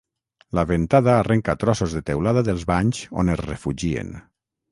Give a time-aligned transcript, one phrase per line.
[0.59, 4.13] La ventada arrenca trossos de teulada dels banys on es refugien.